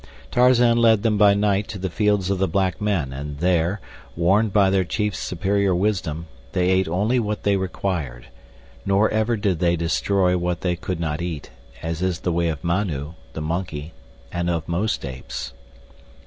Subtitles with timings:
[0.31, 3.79] Tarzan led them by night to the fields of the black men, and there,
[4.15, 8.25] warned by their chief's superior wisdom, they ate only what they required,
[8.83, 11.51] nor ever did they destroy what they could not eat,
[11.83, 13.93] as is the way of Manu, the monkey,
[14.31, 15.53] and of most apes.